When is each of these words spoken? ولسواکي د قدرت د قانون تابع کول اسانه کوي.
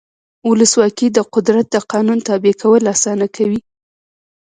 ولسواکي 0.49 1.07
د 1.13 1.19
قدرت 1.33 1.65
د 1.71 1.75
قانون 1.91 2.17
تابع 2.27 2.53
کول 2.61 2.83
اسانه 2.93 3.27
کوي. 3.35 3.59